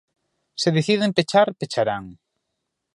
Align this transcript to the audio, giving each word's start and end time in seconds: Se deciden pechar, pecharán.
Se 0.61 0.69
deciden 0.77 1.13
pechar, 1.17 1.47
pecharán. 1.59 2.05